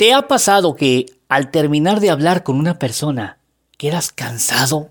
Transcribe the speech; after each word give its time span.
¿Te 0.00 0.14
ha 0.14 0.28
pasado 0.28 0.76
que 0.76 1.04
al 1.28 1.50
terminar 1.50 2.00
de 2.00 2.08
hablar 2.08 2.42
con 2.42 2.56
una 2.56 2.78
persona 2.78 3.36
quedas 3.76 4.12
cansado? 4.12 4.88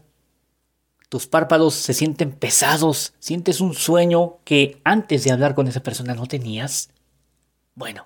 Tus 1.09 1.25
párpados 1.25 1.73
se 1.73 1.95
sienten 1.95 2.31
pesados, 2.31 3.15
sientes 3.17 3.59
un 3.59 3.73
sueño 3.73 4.37
que 4.43 4.79
antes 4.83 5.23
de 5.23 5.31
hablar 5.31 5.55
con 5.55 5.67
esa 5.67 5.81
persona 5.81 6.13
no 6.13 6.27
tenías. 6.27 6.91
Bueno, 7.73 8.05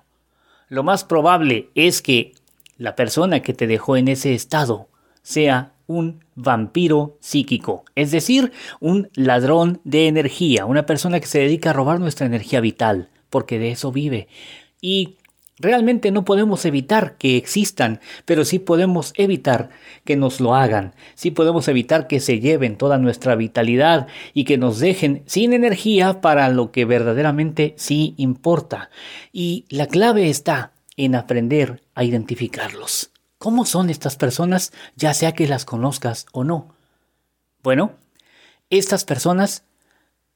lo 0.70 0.82
más 0.82 1.04
probable 1.04 1.68
es 1.74 2.00
que 2.00 2.32
la 2.78 2.96
persona 2.96 3.40
que 3.40 3.52
te 3.52 3.66
dejó 3.66 3.98
en 3.98 4.08
ese 4.08 4.32
estado 4.32 4.88
sea 5.20 5.74
un 5.86 6.24
vampiro 6.34 7.18
psíquico, 7.20 7.84
es 7.96 8.12
decir, 8.12 8.50
un 8.80 9.10
ladrón 9.12 9.82
de 9.84 10.08
energía, 10.08 10.64
una 10.64 10.86
persona 10.86 11.20
que 11.20 11.26
se 11.26 11.40
dedica 11.40 11.68
a 11.68 11.74
robar 11.74 12.00
nuestra 12.00 12.24
energía 12.24 12.62
vital, 12.62 13.10
porque 13.28 13.58
de 13.58 13.72
eso 13.72 13.92
vive. 13.92 14.26
Y 14.80 15.18
realmente 15.58 16.10
no 16.10 16.24
podemos 16.24 16.64
evitar 16.64 17.16
que 17.16 17.36
existan, 17.36 18.00
pero 18.24 18.44
sí 18.44 18.58
podemos 18.58 19.12
evitar 19.16 19.70
que 20.04 20.16
nos 20.16 20.40
lo 20.40 20.54
hagan, 20.54 20.94
sí 21.14 21.30
podemos 21.30 21.68
evitar 21.68 22.06
que 22.06 22.20
se 22.20 22.40
lleven 22.40 22.76
toda 22.76 22.98
nuestra 22.98 23.36
vitalidad 23.36 24.06
y 24.32 24.44
que 24.44 24.58
nos 24.58 24.78
dejen 24.78 25.22
sin 25.26 25.52
energía 25.52 26.20
para 26.20 26.48
lo 26.48 26.72
que 26.72 26.84
verdaderamente 26.84 27.74
sí 27.76 28.14
importa. 28.16 28.90
Y 29.32 29.64
la 29.68 29.86
clave 29.86 30.28
está 30.28 30.72
en 30.96 31.14
aprender 31.14 31.82
a 31.94 32.04
identificarlos. 32.04 33.10
¿Cómo 33.38 33.66
son 33.66 33.90
estas 33.90 34.16
personas, 34.16 34.72
ya 34.96 35.12
sea 35.12 35.32
que 35.32 35.46
las 35.46 35.64
conozcas 35.64 36.26
o 36.32 36.44
no? 36.44 36.74
Bueno, 37.62 37.92
estas 38.70 39.04
personas 39.04 39.64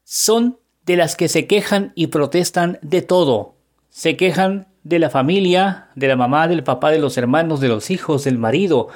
son 0.04 0.58
de 0.84 0.96
las 0.96 1.16
que 1.16 1.28
se 1.28 1.46
quejan 1.46 1.92
y 1.94 2.08
protestan 2.08 2.78
de 2.82 3.02
todo. 3.02 3.54
Se 3.90 4.16
quejan 4.16 4.68
de 4.88 4.98
la 4.98 5.10
familia, 5.10 5.88
de 5.96 6.08
la 6.08 6.16
mamá, 6.16 6.48
del 6.48 6.64
papá, 6.64 6.90
de 6.90 6.98
los 6.98 7.18
hermanos, 7.18 7.60
de 7.60 7.68
los 7.68 7.90
hijos, 7.90 8.24
del 8.24 8.38
marido, 8.38 8.88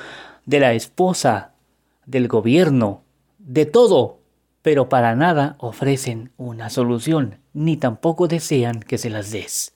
de 0.47 0.59
la 0.59 0.73
esposa, 0.73 1.53
del 2.07 2.29
gobierno, 2.29 3.03
de 3.39 3.67
todo, 3.67 4.19
pero 4.63 4.89
para 4.89 5.15
nada 5.15 5.57
ofrecen 5.59 6.31
una 6.39 6.71
solución, 6.71 7.41
ni 7.53 7.77
tampoco 7.77 8.27
desean 8.27 8.81
que 8.81 8.97
se 8.97 9.11
las 9.11 9.33
des. 9.33 9.75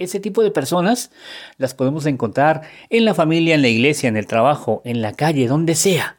Ese 0.00 0.18
tipo 0.18 0.42
de 0.42 0.50
personas 0.50 1.12
las 1.56 1.74
podemos 1.74 2.04
encontrar 2.06 2.62
en 2.88 3.04
la 3.04 3.14
familia, 3.14 3.54
en 3.54 3.62
la 3.62 3.68
iglesia, 3.68 4.08
en 4.08 4.16
el 4.16 4.26
trabajo, 4.26 4.82
en 4.84 5.02
la 5.02 5.12
calle, 5.12 5.46
donde 5.46 5.76
sea. 5.76 6.16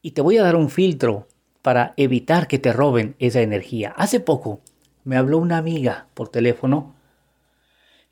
Y 0.00 0.12
te 0.12 0.20
voy 0.20 0.38
a 0.38 0.44
dar 0.44 0.54
un 0.54 0.70
filtro 0.70 1.26
para 1.60 1.92
evitar 1.96 2.46
que 2.46 2.60
te 2.60 2.72
roben 2.72 3.16
esa 3.18 3.40
energía. 3.40 3.92
Hace 3.96 4.20
poco 4.20 4.60
me 5.02 5.16
habló 5.16 5.38
una 5.38 5.56
amiga 5.56 6.06
por 6.14 6.28
teléfono 6.28 6.99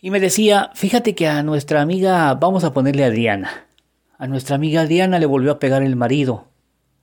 y 0.01 0.11
me 0.11 0.21
decía, 0.21 0.71
fíjate 0.75 1.15
que 1.15 1.27
a 1.27 1.43
nuestra 1.43 1.81
amiga, 1.81 2.33
vamos 2.35 2.65
a 2.65 2.73
ponerle 2.73 3.05
Adriana, 3.05 3.67
a 4.19 4.27
nuestra 4.27 4.57
amiga 4.57 4.83
Adriana 4.83 5.19
le 5.19 5.27
volvió 5.27 5.53
a 5.53 5.59
pegar 5.59 5.83
el 5.83 5.97
marido 5.97 6.49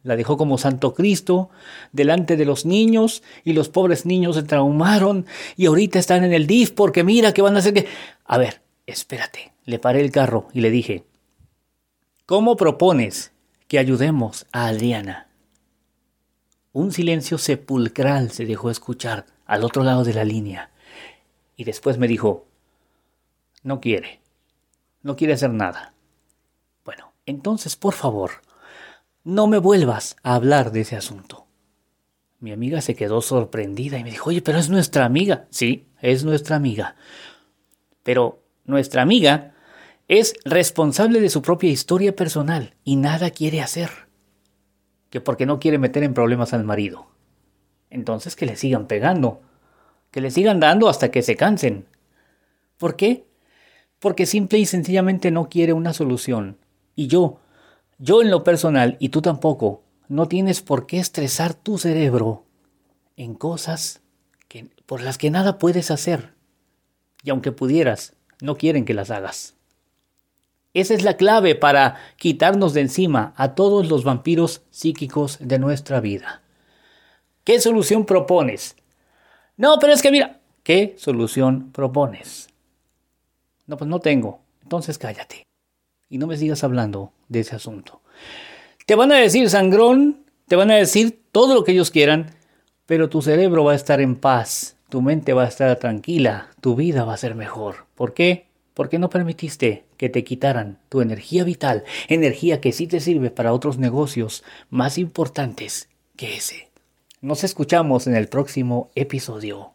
la 0.06 0.16
dejó 0.16 0.38
como 0.38 0.60
Santo 0.60 0.94
Cristo 0.94 1.50
delante 1.92 2.38
de 2.38 2.46
los 2.46 2.64
niños 2.64 3.24
y 3.44 3.54
los 3.54 3.70
pobres 3.70 4.06
niños 4.06 4.36
se 4.36 4.44
traumaron 4.44 5.26
y 5.58 5.66
ahorita 5.66 5.98
están 5.98 6.24
en 6.24 6.32
el 6.32 6.46
DIF 6.46 6.72
porque 6.72 7.04
mira 7.04 7.34
que 7.34 7.42
van 7.42 7.56
a 7.56 7.60
hacer 7.60 7.74
que... 7.74 7.88
A 8.24 8.38
ver, 8.38 8.62
espérate. 8.86 9.52
Le 9.66 9.80
paré 9.80 10.02
el 10.02 10.12
carro 10.12 10.48
y 10.54 10.62
le 10.62 10.70
dije, 10.70 11.06
¿cómo 12.28 12.56
propones 12.56 13.32
que 13.68 13.80
ayudemos 13.80 14.46
a 14.52 14.68
Adriana? 14.68 15.28
Un 16.72 16.92
silencio 16.92 17.40
sepulcral 17.40 18.30
se 18.30 18.46
dejó 18.46 18.70
escuchar 18.70 19.26
al 19.48 19.64
otro 19.64 19.84
lado 19.84 20.04
de 20.04 20.14
la 20.14 20.24
línea 20.24 20.70
y 21.58 21.64
después 21.64 21.98
me 21.98 22.08
dijo, 22.08 22.46
no 23.66 23.82
quiere, 23.82 24.22
no 25.02 25.16
quiere 25.16 25.34
hacer 25.34 25.50
nada. 25.50 25.94
Bueno, 26.86 27.14
entonces 27.26 27.76
por 27.76 27.96
favor, 27.96 28.32
no 29.24 29.48
me 29.48 29.58
vuelvas 29.58 30.16
a 30.22 30.36
hablar 30.36 30.72
de 30.72 30.82
ese 30.82 30.96
asunto. 30.96 31.48
Mi 32.40 32.52
amiga 32.52 32.80
se 32.82 32.96
quedó 32.96 33.22
sorprendida 33.22 33.98
y 33.98 34.04
me 34.04 34.12
dijo, 34.12 34.30
oye, 34.30 34.44
pero 34.44 34.60
es 34.60 34.70
nuestra 34.70 35.04
amiga. 35.04 35.48
Sí, 35.50 35.88
es 36.00 36.24
nuestra 36.24 36.56
amiga. 36.56 36.96
Pero 38.04 38.44
nuestra 38.66 39.02
amiga 39.02 39.56
es 40.08 40.36
responsable 40.46 41.20
de 41.20 41.30
su 41.30 41.42
propia 41.42 41.72
historia 41.72 42.16
personal 42.16 42.76
y 42.84 42.98
nada 42.98 43.32
quiere 43.32 43.62
hacer. 43.62 43.90
Que 45.10 45.22
porque 45.22 45.48
no 45.48 45.60
quiere 45.60 45.80
meter 45.80 46.04
en 46.04 46.14
problemas 46.14 46.54
al 46.54 46.66
marido. 46.66 47.08
Entonces 47.90 48.36
que 48.36 48.46
le 48.46 48.58
sigan 48.58 48.86
pegando. 48.86 49.42
Que 50.12 50.22
le 50.22 50.30
sigan 50.30 50.60
dando 50.60 50.88
hasta 50.88 51.10
que 51.10 51.24
se 51.24 51.36
cansen. 51.36 51.88
¿Por 52.78 52.96
qué? 52.96 53.26
Porque 54.00 54.26
simple 54.26 54.60
y 54.60 54.66
sencillamente 54.66 55.32
no 55.32 55.50
quiere 55.50 55.74
una 55.74 55.94
solución. 55.94 56.58
Y 56.96 57.08
yo, 57.08 57.40
yo 57.98 58.22
en 58.22 58.30
lo 58.30 58.44
personal, 58.44 58.98
y 59.00 59.10
tú 59.10 59.22
tampoco, 59.22 59.84
no 60.08 60.28
tienes 60.28 60.62
por 60.62 60.86
qué 60.86 61.00
estresar 61.00 61.54
tu 61.54 61.78
cerebro 61.78 62.44
en 63.18 63.34
cosas 63.36 64.02
que, 64.48 64.70
por 64.86 65.02
las 65.02 65.18
que 65.18 65.32
nada 65.32 65.58
puedes 65.58 65.92
hacer. 65.92 66.34
Y 67.24 67.30
aunque 67.30 67.52
pudieras, 67.52 68.14
no 68.42 68.56
quieren 68.58 68.86
que 68.86 68.94
las 68.94 69.12
hagas. 69.12 69.56
Esa 70.74 70.94
es 70.94 71.04
la 71.04 71.16
clave 71.16 71.56
para 71.56 71.96
quitarnos 72.18 72.74
de 72.74 72.82
encima 72.82 73.34
a 73.38 73.56
todos 73.56 73.88
los 73.88 74.04
vampiros 74.04 74.62
psíquicos 74.72 75.38
de 75.40 75.58
nuestra 75.58 76.02
vida. 76.02 76.42
¿Qué 77.46 77.62
solución 77.62 78.06
propones? 78.06 78.76
No, 79.56 79.80
pero 79.80 79.94
es 79.94 80.02
que 80.02 80.12
mira, 80.12 80.42
¿qué 80.64 80.96
solución 80.98 81.72
propones? 81.72 82.50
No, 83.68 83.78
pues 83.78 83.90
no 83.90 84.00
tengo. 84.00 84.40
Entonces 84.64 84.98
cállate 84.98 85.46
y 86.10 86.18
no 86.18 86.28
me 86.28 86.38
sigas 86.38 86.64
hablando 86.64 87.12
de 87.30 87.42
ese 87.42 87.56
asunto. 87.56 88.02
Te 88.86 88.96
van 88.96 89.12
a 89.12 89.18
decir 89.18 89.50
sangrón, 89.50 90.26
te 90.48 90.56
van 90.56 90.72
a 90.72 90.76
decir 90.76 91.24
todo 91.32 91.54
lo 91.56 91.64
que 91.64 91.72
ellos 91.72 91.92
quieran, 91.92 92.32
pero 92.86 93.10
tu 93.10 93.22
cerebro 93.22 93.64
va 93.64 93.72
a 93.74 93.76
estar 93.76 94.00
en 94.00 94.16
paz, 94.16 94.78
tu 94.90 95.02
mente 95.02 95.34
va 95.34 95.44
a 95.44 95.48
estar 95.48 95.76
tranquila, 95.78 96.50
tu 96.62 96.76
vida 96.76 97.04
va 97.04 97.14
a 97.14 97.18
ser 97.18 97.36
mejor. 97.36 97.88
¿Por 97.96 98.14
qué? 98.14 98.48
Porque 98.74 99.00
no 99.00 99.10
permitiste 99.10 99.86
que 99.98 100.10
te 100.10 100.24
quitaran 100.24 100.80
tu 100.90 101.02
energía 101.02 101.44
vital, 101.44 101.84
energía 102.08 102.62
que 102.62 102.72
sí 102.72 102.88
te 102.88 103.00
sirve 103.00 103.32
para 103.32 103.54
otros 103.54 103.78
negocios 103.78 104.44
más 104.70 104.98
importantes 104.98 105.90
que 106.16 106.36
ese. 106.36 106.70
Nos 107.22 107.44
escuchamos 107.44 108.06
en 108.08 108.16
el 108.16 108.28
próximo 108.28 108.92
episodio. 108.94 109.72